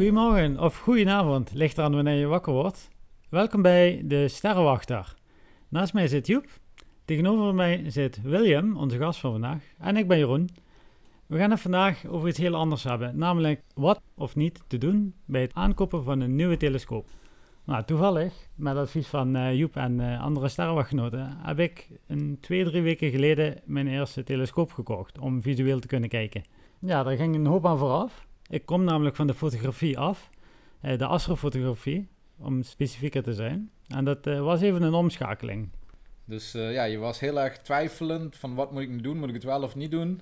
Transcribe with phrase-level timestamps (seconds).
[0.00, 2.88] Goedemorgen of goedenavond, ligt eraan wanneer je wakker wordt.
[3.28, 5.14] Welkom bij de Sterrenwachter.
[5.68, 6.46] Naast mij zit Joep,
[7.04, 10.48] tegenover mij zit William, onze gast van vandaag, en ik ben Jeroen.
[11.26, 15.14] We gaan het vandaag over iets heel anders hebben, namelijk wat of niet te doen
[15.24, 17.08] bij het aankopen van een nieuwe telescoop.
[17.64, 22.64] Nou, toevallig, met advies van uh, Joep en uh, andere sterrenwachtgenoten, heb ik een twee,
[22.64, 26.42] drie weken geleden mijn eerste telescoop gekocht om visueel te kunnen kijken.
[26.78, 28.28] Ja, daar ging een hoop aan vooraf.
[28.50, 30.30] Ik kom namelijk van de fotografie af,
[30.82, 33.70] uh, de astrofotografie, om specifieker te zijn.
[33.88, 35.68] En dat was even een omschakeling.
[36.24, 39.34] Dus ja, je was heel erg twijfelend van wat moet ik nu doen, moet ik
[39.34, 40.20] het wel of niet doen?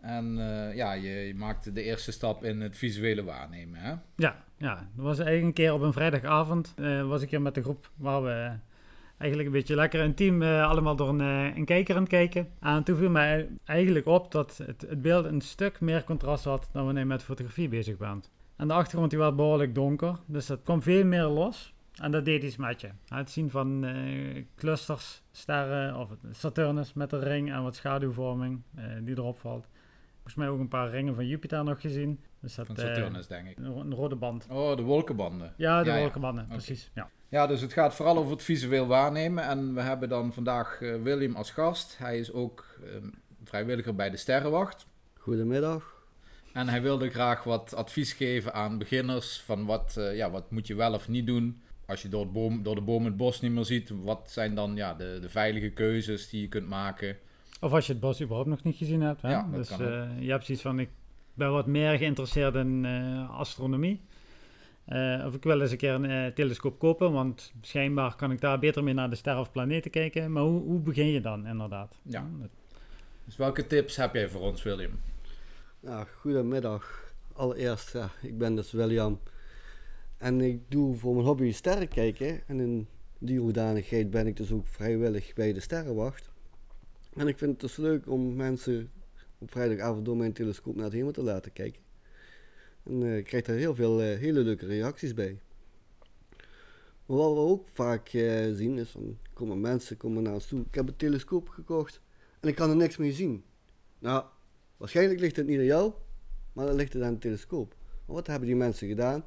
[0.00, 0.36] En
[0.74, 3.94] ja, je, je maakte de eerste stap in het visuele waarnemen, hè?
[4.16, 6.74] Ja, ja, dat was eigenlijk een keer op een vrijdagavond.
[6.76, 8.52] Uh, was ik hier met de groep waar we
[9.18, 12.48] eigenlijk een beetje lekker intiem uh, allemaal door een, uh, een kijker aan het kijken.
[12.60, 16.68] En toen viel mij eigenlijk op dat het, het, beeld een stuk meer contrast had
[16.72, 18.30] dan wanneer je met fotografie bezig bent.
[18.56, 21.74] En de achtergrond die was behoorlijk donker, dus dat kwam veel meer los.
[21.94, 22.88] En dat deed iets met je.
[23.08, 23.86] Het zien van
[24.56, 28.62] clusters, sterren of Saturnus met een ring en wat schaduwvorming
[29.02, 29.68] die erop valt.
[30.14, 32.20] Volgens mij ook een paar ringen van Jupiter nog gezien.
[32.40, 33.58] Dus dat, van Saturnus, uh, denk ik.
[33.58, 34.46] Een, rode band.
[34.50, 35.52] Oh, de wolkenbanden.
[35.56, 36.90] Ja, de wolkenbanden, precies.
[36.94, 37.10] Ja.
[37.28, 39.44] Ja, dus het gaat vooral over het visueel waarnemen.
[39.44, 41.98] En we hebben dan vandaag uh, William als gast.
[41.98, 44.86] Hij is ook um, vrijwilliger bij de Sterrenwacht.
[45.18, 45.96] Goedemiddag.
[46.52, 50.66] En hij wilde graag wat advies geven aan beginners van wat, uh, ja, wat moet
[50.66, 51.62] je wel of niet doen.
[51.86, 54.54] Als je door, het boom, door de boom het bos niet meer ziet, wat zijn
[54.54, 57.16] dan ja, de, de veilige keuzes die je kunt maken?
[57.60, 59.22] Of als je het bos überhaupt nog niet gezien hebt.
[59.22, 59.30] Hè?
[59.30, 59.68] Ja, dus
[60.18, 60.88] je hebt zoiets van, ik
[61.34, 64.00] ben wat meer geïnteresseerd in uh, astronomie.
[64.92, 68.40] Uh, of ik wil eens een keer een uh, telescoop kopen, want schijnbaar kan ik
[68.40, 70.32] daar beter mee naar de sterren of planeten kijken.
[70.32, 71.94] Maar hoe, hoe begin je dan inderdaad?
[72.02, 72.26] Ja.
[73.24, 75.00] Dus welke tips heb jij voor ons, William?
[75.80, 77.12] Ja, goedemiddag.
[77.32, 79.20] Allereerst, ja, ik ben dus William.
[80.16, 82.40] En ik doe voor mijn hobby sterren kijken.
[82.46, 82.88] En in
[83.18, 86.30] die hoedanigheid ben ik dus ook vrijwillig bij de Sterrenwacht.
[87.14, 88.90] En ik vind het dus leuk om mensen
[89.38, 91.80] op vrijdagavond door mijn telescoop naar het hemel te laten kijken.
[92.88, 95.38] En uh, ik krijg daar heel veel uh, hele leuke reacties bij.
[97.06, 100.60] Maar wat we ook vaak uh, zien is, van, komen mensen komen naar ons toe.
[100.60, 102.00] Ik heb een telescoop gekocht
[102.40, 103.44] en ik kan er niks mee zien.
[103.98, 104.24] Nou,
[104.76, 105.92] waarschijnlijk ligt het niet aan jou,
[106.52, 107.76] maar dan ligt het aan de telescoop.
[108.06, 109.24] Maar wat hebben die mensen gedaan?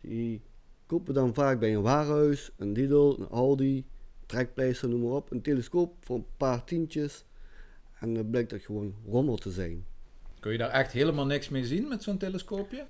[0.00, 0.42] Die
[0.86, 3.86] kopen dan vaak bij een warenhuis, een Lidl, een Aldi,
[4.26, 7.24] trekpleister, noem maar op, een telescoop voor een paar tientjes.
[8.00, 9.86] En dan blijkt dat gewoon rommel te zijn.
[10.40, 12.86] Kun je daar echt helemaal niks mee zien met zo'n telescoopje?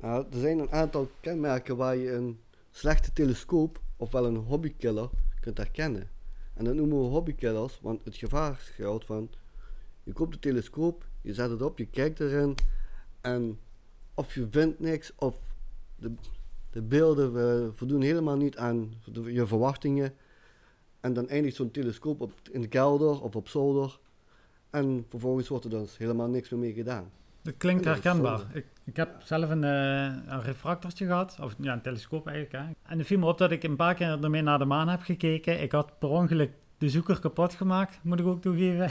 [0.00, 5.10] Nou, er zijn een aantal kenmerken waar je een slechte telescoop ofwel een hobbykiller
[5.40, 6.10] kunt herkennen.
[6.54, 9.30] En dat noemen we hobbykillers, want het gevaar geldt van
[10.02, 12.54] je koopt de telescoop, je zet het op, je kijkt erin
[13.20, 13.58] en
[14.14, 15.36] of je vindt niks of
[15.96, 16.14] de,
[16.70, 18.94] de beelden uh, voldoen helemaal niet aan
[19.24, 20.14] je verwachtingen.
[21.00, 23.98] En dan eindigt zo'n telescoop op, in de kelder of op zolder
[24.70, 27.10] en vervolgens wordt er dus helemaal niks meer mee gedaan.
[27.42, 28.40] Dat klinkt herkenbaar.
[28.52, 32.64] Ik, ik heb zelf een, uh, een refractortje gehad, of ja, een telescoop eigenlijk.
[32.64, 32.90] Hè.
[32.92, 35.02] En het viel me op dat ik een paar keer ermee naar de maan heb
[35.02, 35.62] gekeken.
[35.62, 38.90] Ik had per ongeluk de zoeker kapot gemaakt, moet ik ook toegeven.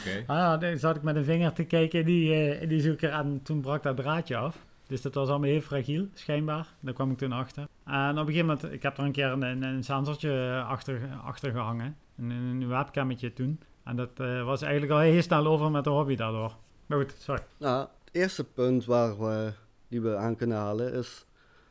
[0.00, 0.24] Okay.
[0.52, 3.10] ah, dan zat ik met een vinger te kijken in die, uh, in die zoeker
[3.10, 4.66] en toen brak dat draadje af.
[4.86, 6.74] Dus dat was allemaal heel fragiel, schijnbaar.
[6.80, 7.68] Daar kwam ik toen achter.
[7.84, 11.00] En op een gegeven moment, ik heb er een keer een, een, een sensortje achter,
[11.24, 11.96] achter gehangen.
[12.16, 13.60] Een, een webcammetje toen.
[13.88, 16.56] En dat uh, was eigenlijk al heel snel over met de hobby daardoor.
[16.86, 17.42] Maar goed, sorry.
[17.56, 19.52] Nou, het eerste punt waar we,
[19.88, 21.26] die we aan kunnen halen is...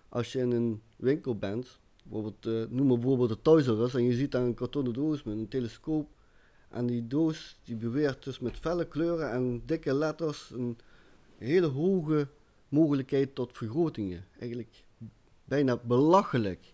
[0.09, 4.13] Als je in een winkel bent, bijvoorbeeld, uh, noem maar bijvoorbeeld de Toys en je
[4.13, 6.09] ziet daar een kartonnen doos met een telescoop...
[6.69, 10.49] en die doos die beweert dus met felle kleuren en dikke letters...
[10.49, 10.77] een
[11.37, 12.27] hele hoge
[12.69, 14.25] mogelijkheid tot vergrotingen.
[14.39, 14.83] Eigenlijk
[15.43, 16.73] bijna belachelijk.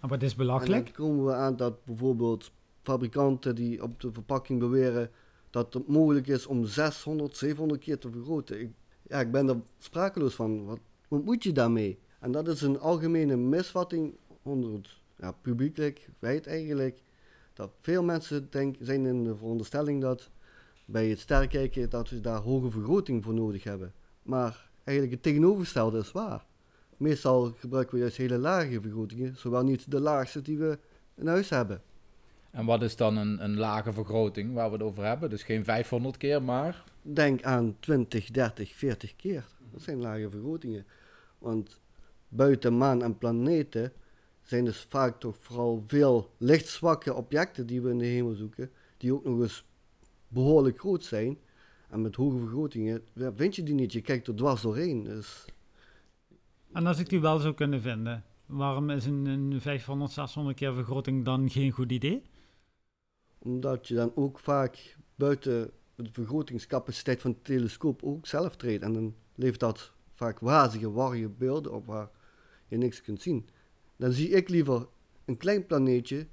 [0.00, 0.86] Wat is belachelijk?
[0.86, 2.50] En dan komen we aan dat bijvoorbeeld
[2.82, 5.10] fabrikanten die op de verpakking beweren
[5.50, 8.60] dat het mogelijk is om 600, 700 keer te vergroten.
[8.60, 8.70] Ik,
[9.02, 10.64] ja, ik ben er sprakeloos van.
[10.64, 10.78] Wat,
[11.08, 11.98] wat moet je daarmee?
[12.20, 17.02] En dat is een algemene misvatting onder het ja, publiekelijk wijd eigenlijk.
[17.52, 20.30] Dat veel mensen denk, zijn in de veronderstelling dat
[20.84, 23.92] bij het sterkijken dat we daar hoge vergroting voor nodig hebben.
[24.22, 26.46] Maar eigenlijk het tegenovergestelde is waar.
[26.96, 30.78] Meestal gebruiken we juist hele lage vergrotingen, zowel niet de laagste die we
[31.14, 31.82] in huis hebben.
[32.52, 35.30] En wat is dan een, een lage vergroting waar we het over hebben?
[35.30, 36.84] Dus geen 500 keer, maar...
[37.02, 39.46] Denk aan 20, 30, 40 keer.
[39.70, 40.86] Dat zijn lage vergrotingen.
[41.38, 41.80] Want
[42.28, 43.92] buiten maan en planeten
[44.42, 49.14] zijn dus vaak toch vooral veel lichtzwakke objecten die we in de hemel zoeken, die
[49.14, 49.64] ook nog eens
[50.28, 51.38] behoorlijk groot zijn.
[51.90, 53.92] En met hoge vergrotingen vind je die niet.
[53.92, 55.04] Je kijkt er dwars doorheen.
[55.04, 55.44] Dus
[56.72, 60.74] En als ik die wel zou kunnen vinden, waarom is een, een 500, 600 keer
[60.74, 62.22] vergroting dan geen goed idee?
[63.42, 68.82] Omdat je dan ook vaak buiten de vergrotingscapaciteit van de telescoop ook zelf treedt.
[68.82, 72.10] En dan levert dat vaak wazige, warrige beelden op waar
[72.66, 73.48] je niks kunt zien.
[73.96, 74.86] Dan zie ik liever
[75.24, 76.26] een klein planeetje,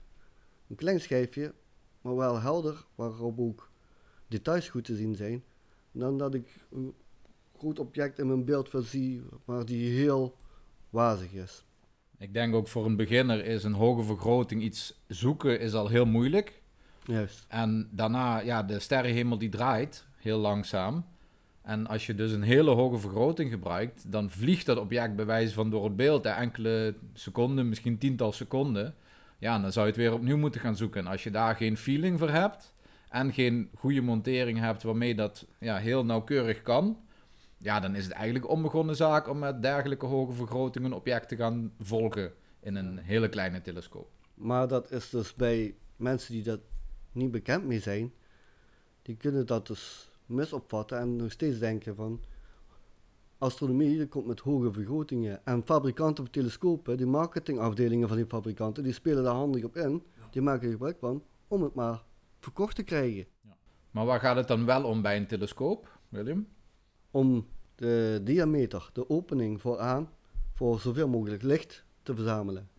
[0.68, 1.54] een klein schijfje,
[2.02, 3.70] maar wel helder, waarop ook
[4.28, 5.44] details goed te zien zijn,
[5.92, 6.94] dan dat ik een
[7.58, 10.36] groot object in mijn beeld zie, maar die heel
[10.90, 11.64] wazig is.
[12.18, 16.06] Ik denk ook voor een beginner is een hoge vergroting iets zoeken is al heel
[16.06, 16.59] moeilijk.
[17.04, 17.46] Juist.
[17.48, 21.06] En daarna, ja, de sterrenhemel die draait heel langzaam.
[21.62, 25.54] En als je dus een hele hoge vergroting gebruikt, dan vliegt dat object bij wijze
[25.54, 28.96] van door het beeld hè, enkele seconden, misschien tiental seconden.
[29.38, 31.02] Ja, dan zou je het weer opnieuw moeten gaan zoeken.
[31.02, 32.74] En als je daar geen feeling voor hebt
[33.10, 36.98] en geen goede montering hebt waarmee dat ja, heel nauwkeurig kan,
[37.58, 41.36] ja, dan is het eigenlijk onbegonnen zaak om met dergelijke hoge vergrotingen een object te
[41.36, 44.10] gaan volgen in een hele kleine telescoop.
[44.34, 46.60] Maar dat is dus bij mensen die dat
[47.12, 48.14] niet bekend mee zijn,
[49.02, 52.22] die kunnen dat dus misopvatten en nog steeds denken van
[53.38, 55.46] astronomie dat komt met hoge vergrotingen.
[55.46, 60.04] En fabrikanten van telescopen, die marketingafdelingen van die fabrikanten, die spelen daar handig op in.
[60.30, 62.04] Die maken er gebruik van om het maar
[62.40, 63.26] verkocht te krijgen.
[63.92, 66.48] Maar waar gaat het dan wel om bij een telescoop, William?
[67.12, 70.10] Om de diameter, de opening vooraan,
[70.54, 72.70] voor zoveel mogelijk licht te verzamelen.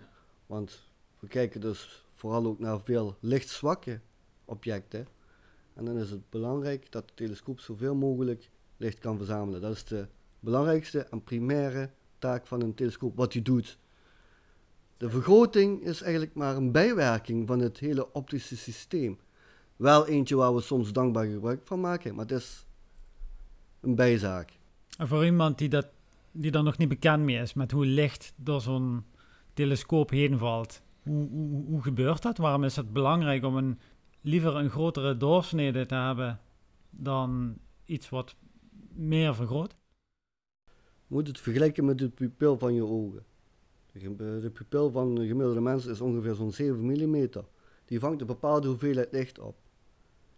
[0.47, 0.89] Want
[1.19, 4.01] we kijken dus vooral ook naar veel lichtzwakke
[4.51, 5.07] objecten.
[5.75, 9.61] En dan is het belangrijk dat de telescoop zoveel mogelijk licht kan verzamelen.
[9.61, 10.07] Dat is de
[10.41, 13.79] belangrijkste en primaire taak van een telescoop, wat hij doet.
[14.97, 19.19] De vergroting is eigenlijk maar een bijwerking van het hele optische systeem.
[19.77, 22.67] Wel eentje waar we soms dankbaar gebruik van maken, maar het is
[23.81, 24.59] een bijzaak.
[24.99, 25.87] En voor iemand die, dat,
[26.33, 29.05] die er nog niet bekend mee is met hoe licht door zo'n
[29.55, 32.39] telescoop heen valt, hoe, hoe, hoe gebeurt dat?
[32.39, 33.79] Waarom is het belangrijk om een,
[34.21, 36.41] liever een grotere doorsnede te hebben
[36.91, 38.37] dan iets wat
[38.93, 39.77] meer vergroot?
[41.07, 43.25] Moet het vergelijken met de pupil van je ogen.
[43.93, 47.29] De pupil van een gemiddelde mens is ongeveer zo'n 7 mm.
[47.85, 49.57] Die vangt een bepaalde hoeveelheid licht op.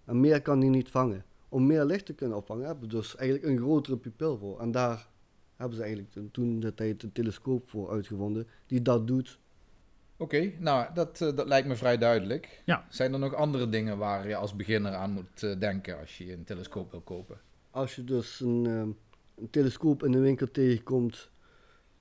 [0.05, 1.25] En meer kan die niet vangen.
[1.49, 4.61] Om meer licht te kunnen opvangen hebben we dus eigenlijk een grotere pupil voor.
[4.61, 5.08] En daar
[5.56, 9.38] hebben ze eigenlijk toen de tijd een telescoop voor uitgevonden die dat doet.
[10.22, 12.62] Oké, nou dat, uh, dat lijkt me vrij duidelijk.
[12.64, 12.86] Ja.
[12.88, 16.32] Zijn er nog andere dingen waar je als beginner aan moet uh, denken als je
[16.32, 17.40] een telescoop wil kopen?
[17.70, 18.80] Als je dus een, uh,
[19.38, 21.30] een telescoop in de winkel tegenkomt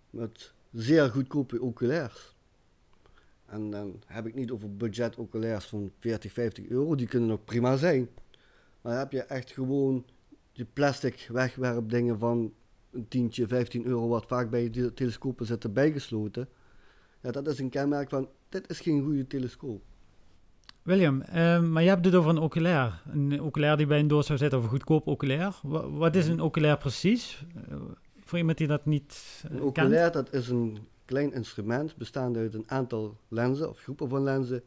[0.09, 2.35] met zeer goedkope oculairs.
[3.45, 7.43] En dan heb ik niet over budget oculairs van 40, 50 euro, die kunnen nog
[7.43, 8.09] prima zijn.
[8.81, 10.05] Maar heb je echt gewoon
[10.53, 12.53] die plastic wegwerpdingen van
[12.91, 16.47] een tientje, 15 euro, wat vaak bij de telescopen zitten bijgesloten.
[17.21, 19.81] Ja, dat is een kenmerk van, dit is geen goede telescoop.
[20.81, 23.01] William, uh, maar je hebt het over een oculair.
[23.11, 25.59] Een oculair die bij een doos zou zitten, of een goedkoop oculair.
[25.63, 27.45] Wat, wat is een oculair precies?
[27.69, 27.75] Uh,
[28.23, 32.53] voor iemand die dat niet uh, Een oculair, dat is een klein instrument bestaande uit
[32.53, 34.63] een aantal lenzen of groepen van lenzen.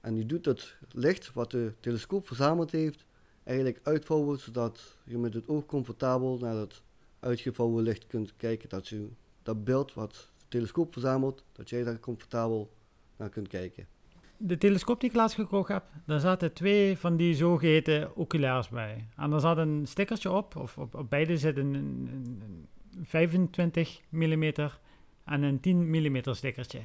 [0.00, 3.04] En die doet het licht wat de telescoop verzameld heeft,
[3.44, 6.82] eigenlijk uitvouwen, zodat je met het oog comfortabel naar het
[7.20, 8.68] uitgevouwen licht kunt kijken.
[8.68, 9.08] Dat je
[9.42, 12.72] dat beeld wat telescoop verzamelt, dat jij daar comfortabel
[13.16, 13.86] naar kunt kijken.
[14.36, 19.06] De telescoop die ik laatst gekocht heb, daar zaten twee van die zogeheten oculairs bij.
[19.16, 22.08] En daar zat een stickertje op, of op, op beide zit een, een,
[22.96, 24.42] een 25 mm
[25.24, 26.80] en een 10 mm stickertje.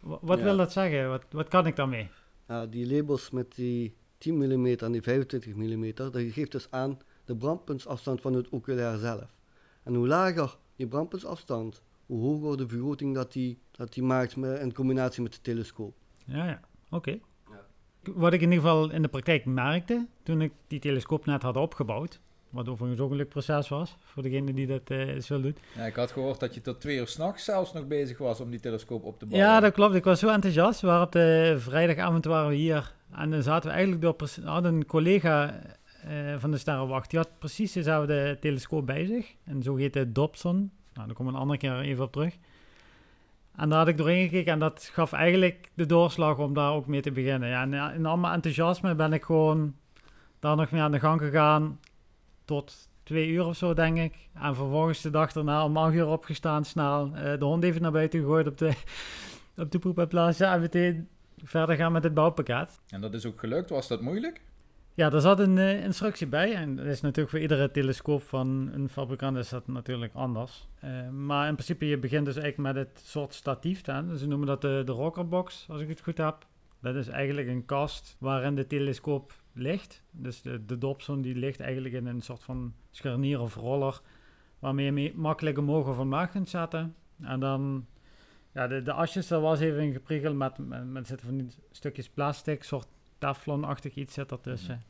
[0.00, 0.44] Wat ja.
[0.44, 1.08] wil dat zeggen?
[1.08, 2.08] Wat, wat kan ik daarmee?
[2.50, 6.98] Uh, die labels met die 10 mm en die 25 mm, dat geeft dus aan
[7.24, 9.36] de brandpuntsafstand van het oculair zelf.
[9.82, 14.60] En hoe lager je brandpuntsafstand, hoe hoger de vergroting dat die, dat die maakt met,
[14.60, 15.94] in combinatie met de telescoop.
[16.24, 16.60] Ja, ja.
[16.84, 16.96] oké.
[16.96, 17.20] Okay.
[17.50, 18.12] Ja.
[18.12, 21.56] Wat ik in ieder geval in de praktijk merkte, toen ik die telescoop net had
[21.56, 22.20] opgebouwd,
[22.50, 25.56] wat overigens ook een leuk proces was, voor degene die dat uh, wil doen.
[25.74, 28.50] Ja, ik had gehoord dat je tot twee uur s'nachts zelfs nog bezig was om
[28.50, 29.50] die telescoop op te bouwen.
[29.50, 29.94] Ja, dat klopt.
[29.94, 30.80] Ik was zo enthousiast.
[30.80, 34.28] We waren op de vrijdagavond waren we hier en dan zaten we eigenlijk door...
[34.44, 35.60] hadden een collega
[36.08, 39.34] uh, van de Sterrenwacht, die had precies dezelfde telescoop bij zich.
[39.44, 40.70] En zo heet het Dobson.
[40.96, 42.36] Nou, daar komen we een andere keer even op terug.
[43.56, 46.86] En daar had ik doorheen gekeken en dat gaf eigenlijk de doorslag om daar ook
[46.86, 47.48] mee te beginnen.
[47.48, 49.74] Ja, en in al mijn enthousiasme ben ik gewoon
[50.38, 51.80] daar nog mee aan de gang gegaan
[52.44, 54.28] tot twee uur of zo, denk ik.
[54.34, 57.06] En vervolgens de dag daarna om acht uur opgestaan, snel.
[57.06, 58.72] Uh, de hond even naar buiten gegooid op de,
[59.62, 61.08] op de poep en meteen
[61.44, 62.80] verder gaan met het bouwpakket.
[62.88, 63.70] En dat is ook gelukt?
[63.70, 64.40] Was dat moeilijk?
[64.96, 66.54] Ja, daar zat een eh, instructie bij.
[66.54, 70.68] En dat is natuurlijk voor iedere telescoop van een fabrikant is dat natuurlijk anders.
[70.80, 73.80] Eh, maar in principe, je begint dus eigenlijk met het soort statief.
[73.80, 76.46] Dus ze noemen dat de, rockerbox, als ik het goed heb.
[76.80, 80.02] Dat is eigenlijk een kast waarin de telescoop ligt.
[80.10, 84.00] Dus de, de Dobson die ligt eigenlijk in een soort van scharnier of roller.
[84.58, 86.94] Waarmee je makkelijk omhoog of omlaag kunt zetten.
[87.22, 87.86] En dan,
[88.52, 91.48] ja, de, de asjes, daar was even in gepriegeld met, met, met zitten van die
[91.70, 94.82] stukjes plastic, soort teflonachtig iets zit ertussen.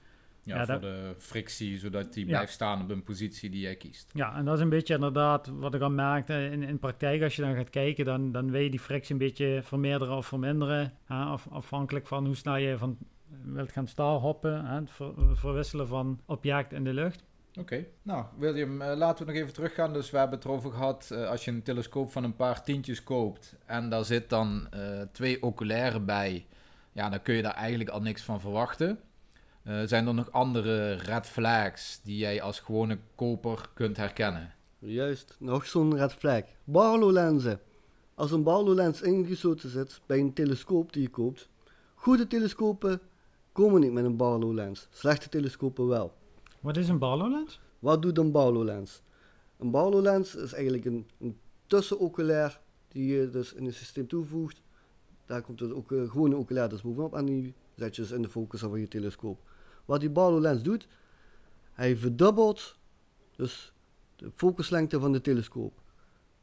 [0.42, 2.30] Ja, Ja, voor dat- de frictie, zodat die Ja.
[2.30, 4.10] blijft staan op een positie die jij kiest.
[4.14, 7.22] Ja, en dat is een beetje inderdaad wat ik al merkte in, in praktijk.
[7.22, 10.26] Als je dan gaat kijken, dan, dan wil je die frictie een beetje vermeerderen of
[10.26, 10.92] verminderen.
[11.04, 12.98] Hè, af, afhankelijk van hoe snel je van
[13.42, 14.64] wilt gaan starhoppen.
[14.66, 17.24] Hè, het ver- verwisselen van object in de lucht.
[17.58, 17.84] Oké.
[18.02, 19.92] Nou, William, eh, laten we nog even teruggaan.
[19.92, 23.02] Dus we hebben het erover gehad, eh, als je een telescoop van een paar tientjes
[23.02, 26.46] koopt en daar zit dan eh, twee oculaire bij,
[26.96, 28.98] ja, dan kun je daar eigenlijk al niks van verwachten.
[29.62, 34.54] Eh, zijn er nog andere red flags die jij als gewone koper kunt herkennen?
[34.78, 36.42] Juist, nog zo'n red flag.
[36.64, 37.60] Barlow-lenzen.
[38.14, 41.48] Als een Barlow-lens ingesloten zit bij een telescoop die je koopt,
[41.94, 43.00] goede telescopen
[43.52, 44.88] komen niet met een Barlow-lens.
[44.90, 46.14] Slechte telescopen wel.
[46.60, 47.60] Wat is een Barlow lens?
[47.78, 49.02] Wat doet een Barlow-lens?
[49.58, 54.64] Een Barlow-lens is eigenlijk een, een tussenoculair die je dus in het systeem toevoegt.
[55.26, 58.22] Daar komt het ook een gewone oculair dus bovenop en die zet je dus in
[58.22, 59.38] de focus van je telescoop.
[59.84, 60.88] Wat die Barlow-lens doet,
[61.72, 62.76] hij verdubbelt
[63.36, 63.72] dus
[64.16, 65.72] de focuslengte van de telescoop.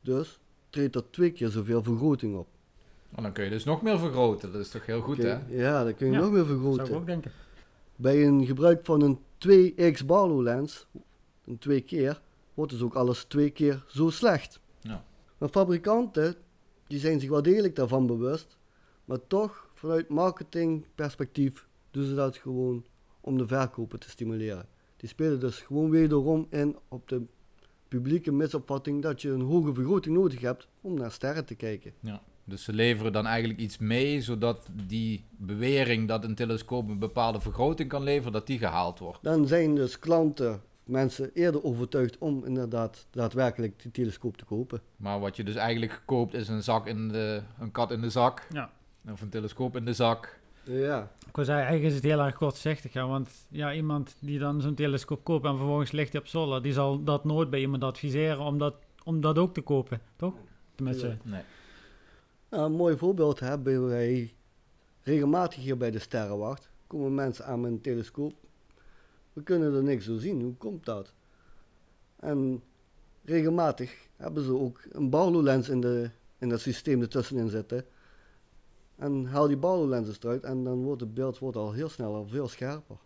[0.02, 2.48] Dus treedt er twee keer zoveel vergroting op.
[3.16, 4.52] Oh, dan kun je dus nog meer vergroten.
[4.52, 5.40] Dat is toch heel goed, hè?
[5.48, 6.86] Ja, dan kun je Ja, nog meer Zou vergroten.
[6.86, 7.32] ik ook denken.
[7.96, 10.88] Bij een gebruik van een 2x Barlow lens,
[11.46, 12.22] een twee keer,
[12.54, 14.60] wordt dus ook alles twee keer zo slecht.
[14.82, 15.04] Ja.
[15.38, 16.36] Maar fabrikanten,
[16.88, 18.58] die zijn zich wel degelijk daarvan bewust,
[19.06, 22.86] maar toch vanuit marketingperspectief doen ze dat gewoon
[23.22, 24.66] om de verkopen te stimuleren.
[24.98, 27.22] Die spelen dus gewoon wederom in op de
[27.88, 31.94] publieke misopvatting dat je een hoge vergroting nodig hebt om naar sterren te kijken.
[32.46, 37.40] Dus ze leveren dan eigenlijk iets mee, zodat die bewering dat een telescoop een bepaalde
[37.40, 39.24] vergroting kan leveren, dat die gehaald wordt.
[39.24, 44.82] Dan zijn dus klanten, mensen eerder overtuigd om inderdaad daadwerkelijk die telescoop te kopen.
[44.96, 48.10] Maar wat je dus eigenlijk koopt is een zak in de, een kat in de
[48.10, 48.72] zak, Ja.
[49.12, 50.40] Of een telescoop in de zak.
[50.64, 52.94] Ja, Ik zeggen, eigenlijk is het heel erg kortzichtig.
[52.94, 56.62] Ja, want ja, iemand die dan zo'n telescoop koopt en vervolgens ligt hij op zolder,
[56.62, 60.34] die zal dat nooit bij iemand adviseren om dat, om dat ook te kopen, toch?
[60.76, 61.18] Tenminste, Ja.
[61.24, 61.42] Nee.
[62.50, 64.34] Nou, een mooi voorbeeld hebben wij
[65.02, 66.70] regelmatig hier bij de Sterrenwacht.
[66.88, 68.34] Komen mensen aan met een telescoop.
[69.34, 70.42] We kunnen er niks zo zien.
[70.42, 71.14] Hoe komt dat?
[72.20, 72.64] En
[73.24, 77.86] regelmatig hebben ze ook een Barlow-lens in, de, in dat systeem ertussenin zitten.
[78.96, 82.28] En haal die Barlow-lenses eruit en dan wordt het beeld wordt al heel snel al
[82.28, 82.98] veel scherper.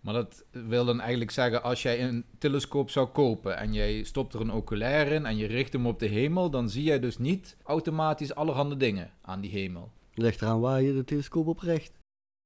[0.00, 4.34] Maar dat wil dan eigenlijk zeggen, als jij een telescoop zou kopen en jij stopt
[4.34, 7.18] er een oculair in en je richt hem op de hemel, dan zie jij dus
[7.18, 9.90] niet automatisch allerhande dingen aan die hemel.
[10.14, 11.98] Ligt eraan waar je de telescoop op richt.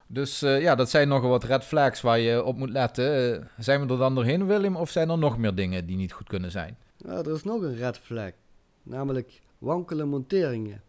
[0.07, 3.35] Dus eh, ja, dat zijn nogal wat red flags waar je op moet letten.
[3.41, 6.13] Eh, zijn we er dan doorheen, Willem, of zijn er nog meer dingen die niet
[6.13, 6.77] goed kunnen zijn?
[7.07, 8.31] Er is nog een red flag.
[8.83, 10.83] Namelijk wankele monteringen.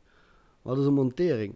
[0.62, 1.56] Wat is een montering?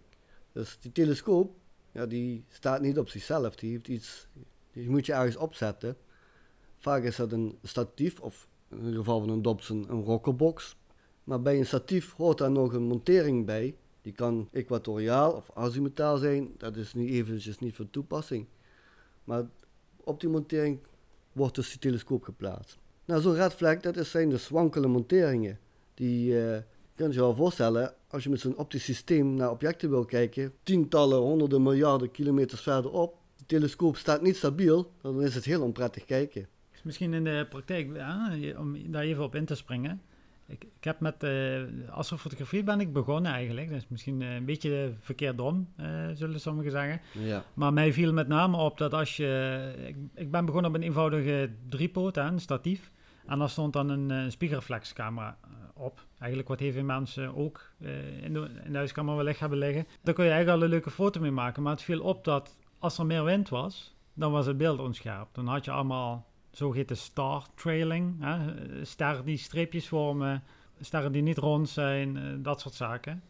[0.60, 1.56] Dus die telescoop,
[1.92, 3.56] ja, die staat niet op zichzelf.
[3.56, 4.28] Die heeft iets,
[4.72, 5.98] die moet je ergens opzetten.
[6.78, 10.75] Vaak is dat een statief of in het geval van een Dobson een rockerbox.
[11.24, 13.75] Maar bij een statief hoort daar nog een montering bij.
[14.01, 16.54] Die kan equatoriaal of azimutaal zijn.
[16.58, 18.48] Dat is nu eventjes niet van toepassing.
[19.24, 19.44] Maar
[20.04, 20.80] op die montering
[21.32, 22.78] wordt dus die telescoop geplaatst.
[23.06, 25.60] Nou, zo'n red flag, dat zijn dus wankele monteringen.
[25.94, 26.62] Die eh
[27.00, 30.53] je kunt je wel voorstellen, als je met zo'n optisch systeem naar objecten wil kijken,
[30.63, 36.06] tientallen, honderden miljarden kilometers verderop, de telescoop staat niet stabiel, dan is het heel onprettig
[36.06, 36.48] kijken.
[36.74, 40.01] is misschien in de praktijk, ja, om daar even op in te springen.
[40.48, 43.70] Ik, ik heb met eh astrofotografie ben ik begonnen eigenlijk.
[43.70, 47.01] Dat is misschien eh, een beetje verkeerd om, eh, zullen sommigen zeggen.
[47.12, 47.44] Ja.
[47.53, 49.74] Maar mij viel met name op dat als je...
[49.88, 52.91] Ik, ik ben begonnen op een eenvoudige driepoot, hè, een statief.
[53.25, 55.38] En daar stond dan een, eh, spiegelreflexcamera
[55.74, 56.08] op.
[56.19, 59.85] Eigenlijk wat heel veel mensen ook eh, in, de, in de huiskamer wellicht hebben liggen.
[60.03, 61.63] Daar kon je eigenlijk al een leuke foto mee maken.
[61.63, 65.27] Maar het viel op dat als er meer wind was, dan was het beeld onscherp.
[65.31, 68.15] Dan had je allemaal zogeheten star trailing.
[68.19, 68.55] Hè?
[68.85, 70.43] Sterren die streepjes vormen,
[70.79, 73.23] sterren die niet rond zijn, eh, dat soort zaken.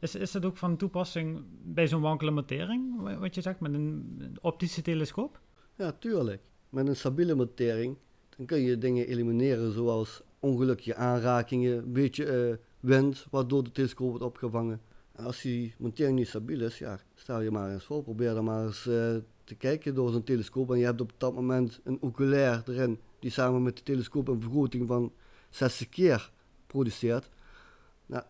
[0.00, 3.74] Is, is dat ook van toepassing bij zo'n wankele montering, wa- wat je zegt, met
[3.74, 5.40] een optische telescoop?
[5.76, 6.42] ja, tuurlijk.
[6.68, 7.96] Met een stabiele montering,
[8.36, 14.08] dan kun je dingen elimineren zoals ongelukkige aanrakingen, een beetje eh, wind, waardoor de telescoop
[14.08, 14.80] wordt opgevangen.
[15.12, 18.44] En als die montering niet stabiel is, ja, stel je maar eens voor, probeer dan
[18.44, 20.70] maar eens eh, te kijken door zo'n telescoop.
[20.70, 24.40] En je hebt op dat moment een oculair erin die samen met de telescoop een
[24.40, 25.12] vergroting van
[25.50, 26.30] 60 keer
[26.66, 27.28] produceert.
[28.06, 28.22] Nou,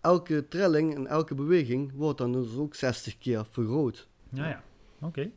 [0.00, 4.08] elke trilling en elke beweging wordt dan dus ook 60 keer vergroot.
[4.28, 4.62] Ja, ja.
[5.00, 5.30] Oké.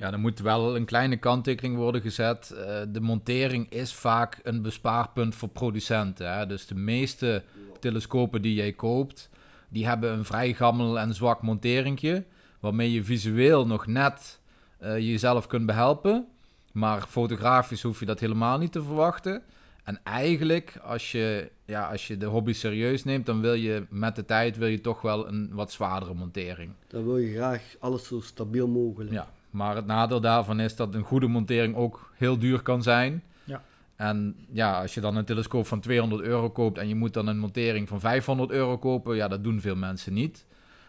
[0.00, 2.50] Ja, er moet wel een kleine kanttekening worden gezet.
[2.50, 6.32] Eh, de montering is vaak een bespaarpunt voor producenten.
[6.32, 6.46] Hè?
[6.46, 7.42] Dus de meeste
[7.80, 9.30] telescopen die jij koopt,
[9.68, 12.24] die hebben een vrij gammel en zwak monteringje,
[12.60, 14.40] waarmee je visueel nog net
[14.78, 16.26] eh, jezelf kunt behelpen.
[16.72, 19.42] Maar fotografisch hoef je dat helemaal niet te verwachten.
[19.84, 24.16] En eigenlijk, als je, ja, als je de hobby serieus neemt, dan wil je met
[24.16, 26.72] de tijd wil je toch wel een wat zwaardere montering.
[26.86, 29.12] Dan wil je graag alles zo stabiel mogelijk.
[29.12, 33.22] Ja, maar het nadeel daarvan is dat een goede montering ook heel duur kan zijn.
[33.44, 33.62] Ja.
[33.96, 37.26] En ja, als je dan een telescoop van 200 euro koopt en je moet dan
[37.26, 40.44] een montering van 500 euro kopen, ja, dat doen veel mensen niet.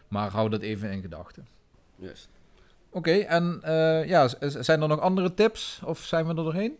[0.07, 1.47] Maar hou dat even in gedachten.
[1.95, 2.29] Juist.
[2.89, 6.77] Oké, en eh, ja, zijn er nog andere tips of zijn we er doorheen?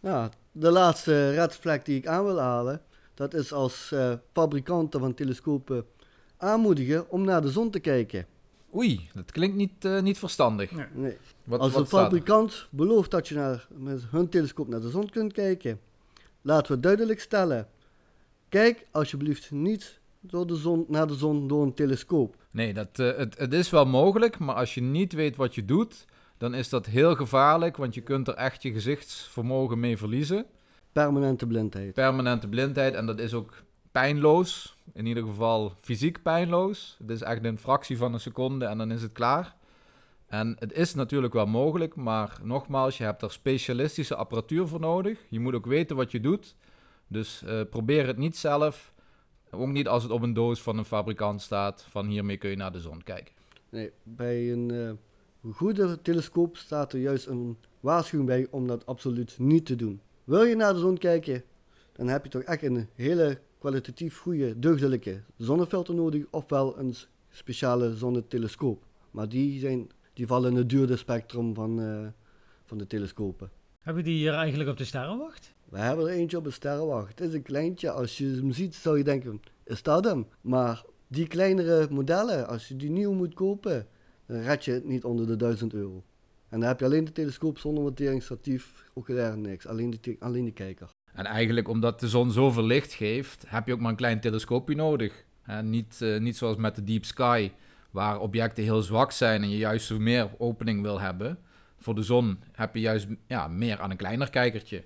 [0.00, 2.82] Ja, de laatste red flag die ik aan wil halen,
[3.14, 5.86] dat is als eh, fabrikanten van telescopen
[6.36, 8.26] aanmoedigen om naar de zon te kijken.
[8.74, 10.70] Oei, dat klinkt niet, eh, niet verstandig.
[10.70, 10.86] Nee.
[10.92, 11.16] Nee.
[11.44, 11.88] Wat, Als wat er?
[11.88, 15.80] fabrikant belooft dat je naar, met hun telescoop naar de zon kunt kijken,
[16.42, 17.68] laten we duidelijk stellen:
[18.48, 22.36] kijk alsjeblieft niet door de zon, naar de zon door een telescoop.
[22.50, 25.64] Nee, dat, eh, het, het is wel mogelijk, maar als je niet weet wat je
[25.64, 26.04] doet,
[26.38, 30.46] dan is dat heel gevaarlijk, want je kunt er echt je gezichtsvermogen mee verliezen.
[30.92, 31.94] Permanente blindheid.
[31.94, 33.62] Permanente blindheid en dat is ook
[33.98, 36.96] pijnloos, in ieder geval fysiek pijnloos.
[36.98, 39.56] Het is echt een fractie van een seconde en dan is het klaar.
[40.26, 45.18] En het is natuurlijk wel mogelijk, maar nogmaals, je hebt er specialistische apparatuur voor nodig.
[45.28, 46.56] Je moet ook weten wat je doet.
[47.06, 48.92] Dus eh, probeer het niet zelf.
[49.50, 52.56] Ook niet als het op een doos van een fabrikant staat, van hiermee kun je
[52.56, 53.34] naar de zon kijken.
[53.68, 59.38] Nee, bij een eh, goede telescoop staat er juist een waarschuwing bij om dat absoluut
[59.38, 60.00] niet te doen.
[60.24, 61.42] Wil je naar de zon kijken,
[61.92, 66.94] dan heb je toch echt een hele kwalitatief goede, deugdelijke zonnefilter nodig, ofwel een
[67.30, 68.84] speciale zonnetelescoop.
[69.10, 72.06] Maar die, zijn, die vallen in het duurde spectrum van, eh,
[72.64, 73.50] van de telescopen.
[73.78, 75.54] Hebben die hier eigenlijk op de sterrenwacht?
[75.64, 77.18] We hebben er eentje op een sterrenwacht.
[77.18, 77.90] Het is een kleintje.
[77.90, 80.26] Als je hem ziet, zou je denken, is dat hem?
[80.40, 83.86] Maar die kleinere modellen, als je die nieuw moet kopen,
[84.26, 86.04] dan red je het niet onder de 1000 euro.
[86.48, 89.66] En dan heb je alleen de telescoop zonder montering, statief, oculair niks.
[89.66, 90.96] Alleen de, alleen de kijker.
[91.18, 94.74] En eigenlijk omdat de zon zoveel licht geeft, heb je ook maar een klein telescoopje
[94.74, 95.24] nodig.
[95.42, 97.50] Hè, niet, eh, niet zoals met de Deep Sky,
[97.90, 101.38] waar objecten heel zwak zijn en je juist meer opening wil hebben.
[101.78, 104.84] Voor de zon heb je juist ja, meer aan een kleiner kijkertje.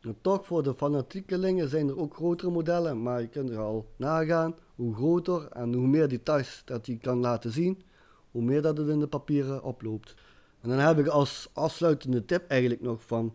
[0.00, 3.02] En toch, voor de fanatiekelingen zijn er ook grotere modellen.
[3.02, 7.18] Maar je kunt er al nagaan, hoe groter en hoe meer details dat hij kan
[7.18, 7.82] laten zien,
[8.30, 10.14] hoe meer dat het in de papieren oploopt.
[10.60, 13.34] En dan heb ik als afsluitende tip eigenlijk nog van,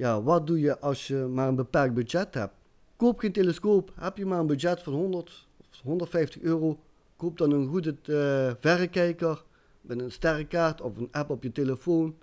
[0.00, 2.54] ja, wat doe je als je maar een beperkt budget hebt?
[2.96, 3.92] Koop geen telescoop.
[3.94, 6.80] Heb je maar een budget van 100 of 150 euro,
[7.16, 9.44] koop dan een goede eh, verrekijker
[9.80, 12.16] met een sterrenkaart of een app op je telefoon.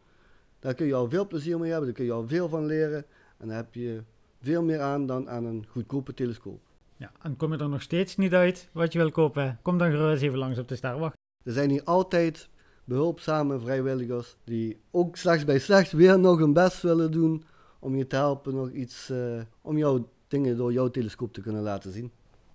[0.60, 3.06] Daar kun je al veel plezier mee hebben, daar kun je al veel van leren.
[3.38, 4.04] En dan heb je
[4.42, 6.60] veel meer aan dan aan een goedkope telescoop.
[6.96, 9.60] Ja, en kom je er nog steeds niet uit wat je wil kopen?
[9.62, 11.16] Kom dan gerust even langs op de sterrenwacht.
[11.44, 12.50] Er zijn hier altijd
[12.84, 17.44] behulpzame vrijwilligers die ook slechts bij slechts weer nog hun best willen doen
[17.80, 21.62] om je te helpen nog iets, eh, om jouw dingen door jouw telescoop te kunnen
[21.62, 22.12] laten zien.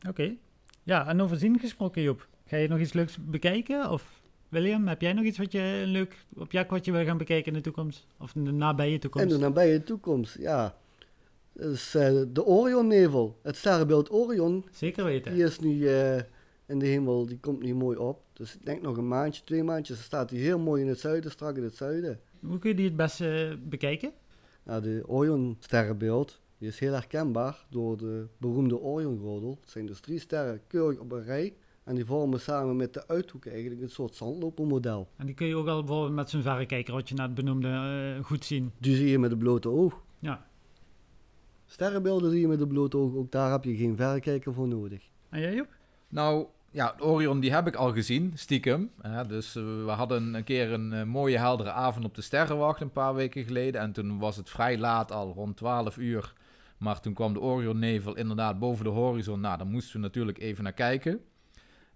[0.08, 0.34] Oké.
[0.82, 2.28] Ja, en over zien gesproken, Joep.
[2.46, 3.90] Ga je nog iets leuks bekijken?
[3.90, 7.46] Of William, heb jij nog iets wat je leuk object wat je wil gaan bekijken
[7.52, 8.06] in de toekomst?
[8.18, 9.28] Of in de nabije En toekomst?
[9.28, 10.76] de nabije toekomst, ja.
[11.52, 15.34] Dus eh, de Orionnevel, het sterrenbeeld Orion, Zeker weten.
[15.34, 16.16] die is nu eh,
[16.66, 18.22] in de hemel, die komt nu mooi op.
[18.32, 21.00] Dus ik denk nog een maandje, twee maandjes, dan staat hij heel mooi in het
[21.00, 22.20] zuiden, strak in het zuiden.
[22.40, 24.12] Hoe kun je die het beste bekijken?
[24.62, 29.58] Nou, de Orion-sterrenbeeld die is heel herkenbaar door de beroemde Orion-gordel.
[29.60, 31.54] Het zijn dus drie sterren keurig op een rij.
[31.84, 35.08] En die vormen samen met de uithoeken eigenlijk een soort zandlopermodel.
[35.16, 38.24] En die kun je ook al bijvoorbeeld met zo'n verrekijker, wat je net benoemde, eh,
[38.24, 38.72] goed zien.
[38.78, 40.02] Die zie je met het blote oog.
[40.18, 40.46] Ja.
[41.66, 45.08] Sterrenbeelden zie je met het blote oog, ook daar heb je geen verrekijker voor nodig.
[45.28, 45.68] En jij, Joep?
[46.08, 48.90] Nou, ja, Orion die heb ik al gezien, stiekem.
[49.28, 52.92] Dus eh, we hadden een keer een eh, mooie heldere avond op de Sterrenwacht een
[52.92, 53.80] paar weken geleden.
[53.80, 56.32] En toen was het vrij laat al, rond 12 uur.
[56.78, 59.40] Maar toen kwam de Orionnevel inderdaad boven de horizon.
[59.40, 61.20] Nou, daar moesten we natuurlijk even naar kijken.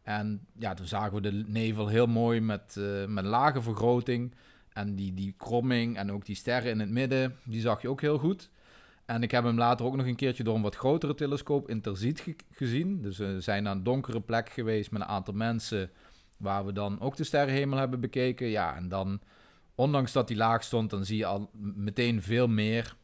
[0.03, 4.35] En ja, toen zagen we de nevel heel mooi met, eh, met lage vergroting.
[4.73, 8.01] En die, die kromming en ook die sterren in het midden, die zag je ook
[8.01, 8.51] heel goed.
[9.07, 12.21] En ik heb hem later ook nog een keertje door een wat grotere telescoop interziet
[12.21, 13.03] ge- gezien.
[13.03, 15.91] Dus we zijn naar een donkere plek geweest met een aantal mensen
[16.39, 18.47] waar we dan ook de sterrenhemel hebben bekeken.
[18.47, 19.21] Ja, en dan
[19.75, 22.97] ondanks dat die laag stond, dan zie je al meteen veel meer.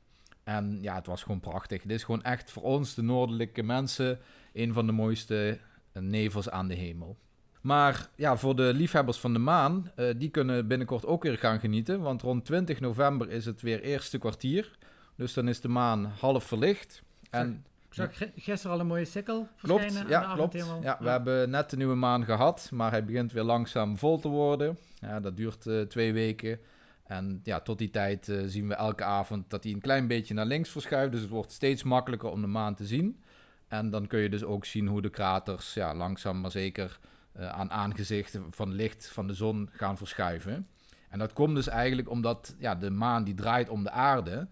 [0.44, 1.82] En ja, het was gewoon prachtig.
[1.82, 4.18] Het is gewoon echt voor ons, de noordelijke mensen,
[4.52, 5.58] een van de mooiste
[5.92, 7.16] eh, nevels aan de hemel.
[7.60, 11.60] Maar ja, voor de liefhebbers van de maan, uh, die kunnen binnenkort ook weer gaan
[11.60, 12.00] genieten.
[12.00, 14.78] Want rond 20 november is het weer eerste kwartier.
[15.14, 17.02] Dus dan is de maan half verlicht.
[17.30, 19.94] En ik zag gisteren al een mooie sikkel verschijnen.
[19.94, 20.54] Klopt, ja, klopt.
[20.54, 24.18] Ja, ja, we hebben net de nieuwe maan gehad, maar hij begint weer langzaam vol
[24.18, 24.78] te worden.
[24.94, 26.58] Ja, dat duurt uh, twee weken.
[27.02, 30.34] En ja, tot die tijd uh, zien we elke avond dat hij een klein beetje
[30.34, 31.12] naar links verschuift.
[31.12, 33.22] Dus het wordt steeds makkelijker om de maan te zien.
[33.68, 36.98] En dan kun je dus ook zien hoe de kraters ja, langzaam maar zeker
[37.36, 40.68] uh, aan aangezicht van licht van de zon gaan verschuiven.
[41.08, 44.48] En dat komt dus eigenlijk omdat ja, de maan die draait om de aarde.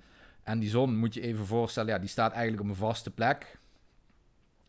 [0.51, 3.59] En die zon, moet je even voorstellen, ja, die staat eigenlijk op een vaste plek.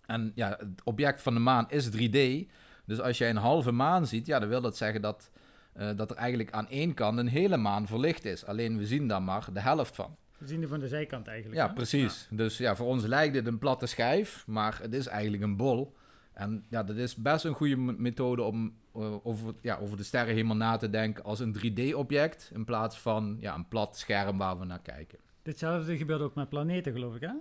[0.06, 2.50] En ja, het object van de maan is 3D.
[2.86, 5.32] Dus als jij een halve maan ziet, ja, dan wil dat zeggen dat,
[5.78, 8.46] uh, dat er eigenlijk aan één kant een hele maan verlicht is.
[8.46, 10.16] Alleen we zien daar maar de helft van.
[10.38, 11.62] We zien er van de zijkant eigenlijk.
[11.62, 12.28] Ja, precies.
[12.30, 15.96] Dus ja, voor ons lijkt het een platte schijf, maar het is eigenlijk een bol.
[16.34, 20.56] En ja, dat is best een goede methode om uh, over, ja, over de sterrenhemel
[20.56, 24.66] na te denken als een 3D-object, in plaats van ja, een plat scherm waar we
[24.66, 25.20] naar kijken.
[25.42, 27.34] Ditzelfde gebeurt ook met planeten, geloof ik, hè?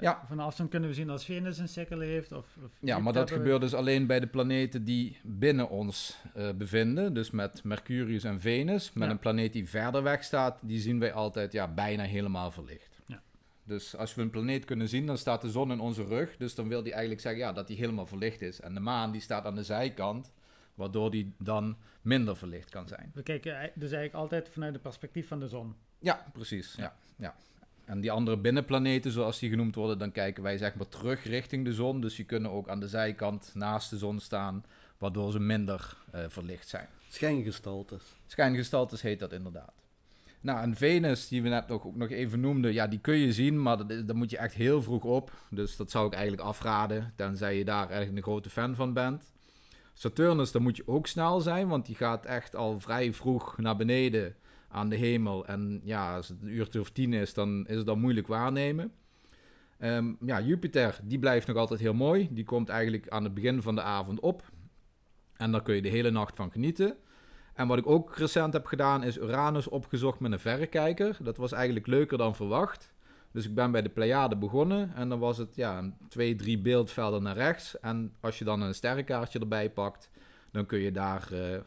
[0.00, 0.24] Ja.
[0.28, 2.32] Van afstand kunnen we zien als Venus een sikkel heeft.
[2.32, 6.50] Of, of ja, maar dat gebeurt dus alleen bij de planeten die binnen ons uh,
[6.52, 7.14] bevinden.
[7.14, 8.92] Dus met Mercurius en Venus.
[8.92, 9.10] Met ja.
[9.10, 13.00] een planeet die verder weg staat, die zien wij altijd ja, bijna helemaal verlicht.
[13.06, 13.22] Ja.
[13.64, 16.36] Dus als we een planeet kunnen zien, dan staat de zon in onze rug.
[16.36, 18.60] Dus dan wil die eigenlijk zeggen ja, dat die helemaal verlicht is.
[18.60, 20.32] En de maan die staat aan de zijkant,
[20.74, 23.10] waardoor die dan minder verlicht kan zijn.
[23.14, 25.74] We kijken dus eigenlijk altijd vanuit het perspectief van de zon.
[25.98, 26.74] Ja, precies.
[26.76, 27.34] Ja, ja.
[27.84, 31.64] En die andere binnenplaneten, zoals die genoemd worden, dan kijken wij zeg maar terug richting
[31.64, 32.00] de zon.
[32.00, 34.64] Dus die kunnen ook aan de zijkant naast de zon staan,
[34.98, 36.88] waardoor ze minder uh, verlicht zijn.
[37.08, 38.02] Schijngestaltes.
[38.26, 39.72] Schijngestaltes heet dat inderdaad.
[40.40, 43.32] Nou, en Venus, die we net nog, ook nog even noemden, ja, die kun je
[43.32, 45.32] zien, maar dat, daar moet je echt heel vroeg op.
[45.50, 49.24] Dus dat zou ik eigenlijk afraden, tenzij je daar eigenlijk een grote fan van bent.
[49.94, 53.76] Saturnus, daar moet je ook snel zijn, want die gaat echt al vrij vroeg naar
[53.76, 54.36] beneden
[54.68, 55.46] aan de hemel.
[55.46, 58.92] En ja, als het een uurtje of tien is, dan is het dan moeilijk waarnemen.
[59.78, 62.28] Um, ja, Jupiter, die blijft nog altijd heel mooi.
[62.30, 64.42] Die komt eigenlijk aan het begin van de avond op.
[65.36, 66.96] En daar kun je de hele nacht van genieten.
[67.54, 71.16] En wat ik ook recent heb gedaan, is Uranus opgezocht met een verrekijker.
[71.22, 72.94] Dat was eigenlijk leuker dan verwacht.
[73.32, 77.22] Dus ik ben bij de Pleiade begonnen en dan was het ja, twee, drie beeldvelden
[77.22, 77.80] naar rechts.
[77.80, 80.10] En als je dan een sterrenkaartje erbij pakt,
[80.50, 81.60] dan kun je daar uh, uh,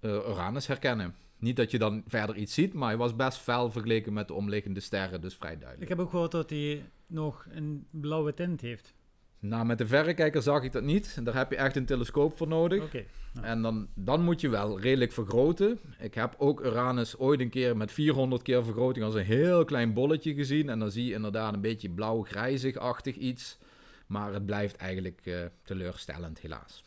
[0.00, 1.14] Uranus herkennen.
[1.44, 4.34] Niet dat je dan verder iets ziet, maar hij was best fel vergeleken met de
[4.34, 5.82] omliggende sterren, dus vrij duidelijk.
[5.82, 8.94] Ik heb ook gehoord dat hij nog een blauwe tint heeft.
[9.38, 11.24] Nou, met de verrekijker zag ik dat niet.
[11.24, 12.84] Daar heb je echt een telescoop voor nodig.
[12.84, 13.46] Okay, nou.
[13.46, 15.80] En dan, dan moet je wel redelijk vergroten.
[15.98, 19.92] Ik heb ook Uranus ooit een keer met 400 keer vergroting als een heel klein
[19.92, 20.68] bolletje gezien.
[20.68, 23.58] En dan zie je inderdaad een beetje blauw-grijzig-achtig iets.
[24.06, 26.84] Maar het blijft eigenlijk uh, teleurstellend, helaas.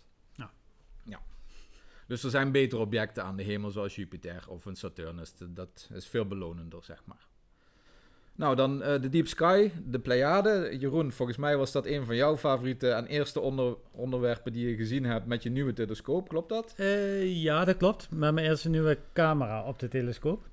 [2.08, 5.34] Dus er zijn betere objecten aan de hemel, zoals Jupiter of een Saturnus.
[5.50, 7.28] Dat is veel belonender, zeg maar.
[8.38, 10.78] Nou, dan uh, de Deep Sky, de Pleiade.
[10.80, 14.76] Jeroen, volgens mij was dat een van jouw favoriete en eerste onder, onderwerpen die je
[14.76, 16.30] gezien hebt met je nieuwe telescoop.
[16.30, 16.76] Klopt dat?
[16.78, 18.08] Uh, ja, dat klopt.
[18.12, 20.50] Met mijn eerste nieuwe camera op de telescoop.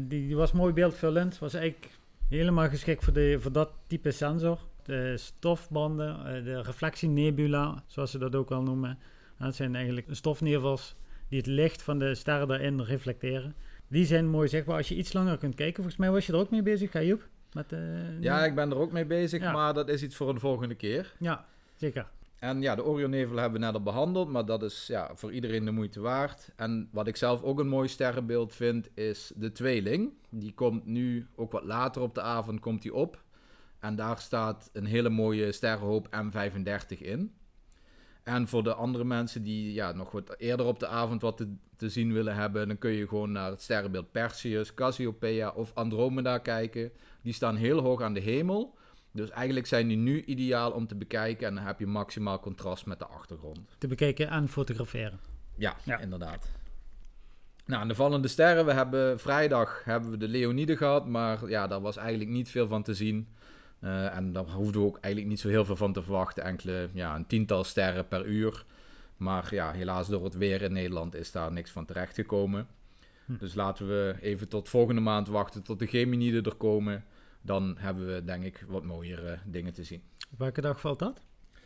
[0.00, 1.38] Die, die, was mooi beeldvullend.
[1.38, 1.90] Was eigenlijk
[2.28, 4.58] helemaal geschikt voor, de, voor dat type sensor.
[4.82, 8.98] De stofbanden, de reflectienebula, zoals ze dat ook al noemen.
[9.42, 10.96] Dat zijn eigenlijk stofnevels
[11.28, 13.54] die het licht van de sterren daarin reflecteren.
[13.88, 15.74] Die zijn mooi zichtbaar als je iets langer kunt kijken.
[15.74, 17.28] Volgens mij was je er ook mee bezig, ga Joep?
[17.52, 19.52] Met, uh, ja, ik ben er ook mee bezig, ja.
[19.52, 21.14] maar dat is iets voor een volgende keer.
[21.18, 22.06] Ja, zeker.
[22.38, 25.64] En ja, de Orionnevel hebben we net al behandeld, maar dat is ja, voor iedereen
[25.64, 26.52] de moeite waard.
[26.56, 30.12] En wat ik zelf ook een mooi sterrenbeeld vind, is de tweeling.
[30.28, 33.22] Die komt nu, ook wat later op de avond, komt die op.
[33.78, 37.32] En daar staat een hele mooie sterrenhoop M35 in.
[38.22, 41.54] En voor de andere mensen die ja, nog wat eerder op de avond wat te,
[41.76, 46.38] te zien willen hebben, dan kun je gewoon naar het sterrenbeeld Perseus, Cassiopeia of Andromeda
[46.38, 46.92] kijken.
[47.22, 48.78] Die staan heel hoog aan de hemel.
[49.12, 52.86] Dus eigenlijk zijn die nu ideaal om te bekijken en dan heb je maximaal contrast
[52.86, 53.76] met de achtergrond.
[53.78, 55.20] Te bekijken en fotograferen.
[55.56, 55.98] Ja, ja.
[55.98, 56.50] inderdaad.
[57.66, 61.80] Nou, de vallende sterren, we hebben vrijdag hebben we de Leonide gehad, maar ja, daar
[61.80, 63.28] was eigenlijk niet veel van te zien.
[63.84, 66.44] Uh, en daar hoefden we ook eigenlijk niet zo heel veel van te verwachten.
[66.44, 68.64] Enkele, ja, een tiental sterren per uur.
[69.16, 72.66] Maar ja, helaas door het weer in Nederland is daar niks van terechtgekomen.
[73.24, 73.36] Hm.
[73.38, 77.04] Dus laten we even tot volgende maand wachten tot de Geminiden er komen.
[77.40, 80.02] Dan hebben we denk ik wat mooiere dingen te zien.
[80.38, 81.20] Welke dag valt dat?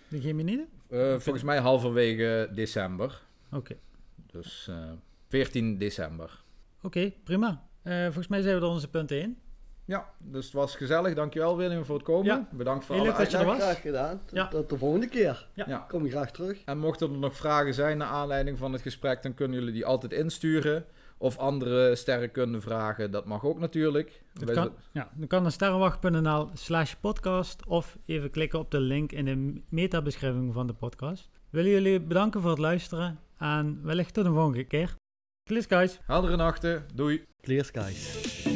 [0.09, 0.69] De Geminiden?
[0.91, 3.23] Uh, volgens mij halverwege december.
[3.47, 3.57] Oké.
[3.57, 3.79] Okay.
[4.27, 4.93] Dus uh,
[5.29, 6.43] 14 december.
[6.83, 7.65] Oké, prima.
[7.83, 9.39] Eh, volgens mij zijn we door onze punten heen.
[9.87, 11.15] Ja, dus het was gezellig.
[11.15, 12.25] Dankjewel William voor het komen.
[12.27, 12.49] Ja.
[12.53, 13.59] Bedankt voor Heel alle dat je er was.
[13.59, 14.21] Graag gedaan.
[14.25, 14.49] Tot, Ja.
[14.49, 15.47] tot de volgende keer.
[15.55, 15.65] Ja.
[15.69, 15.79] Ja.
[15.89, 16.63] Kom je graag terug.
[16.65, 19.87] En mochten er nog vragen zijn naar aanleiding van het gesprek, dan kunnen jullie die
[19.87, 20.85] altijd insturen.
[21.19, 24.23] Of andere sterrenkunde vragen, dat mag ook natuurlijk.
[24.33, 29.13] Dat kan, ja, dan kan naar sterrenwacht.nl slash podcast of even klikken op de link
[29.13, 31.29] in de metabeschrijving van de podcast.
[31.51, 34.95] Willen jullie bedanken voor het luisteren en wellicht tot een volgende keer.
[35.43, 35.99] Klis guys!
[36.07, 37.25] Heldere nachten, doei!
[37.41, 38.56] Clear skies.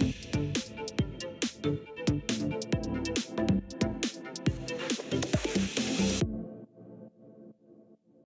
[1.62, 1.89] Thank you.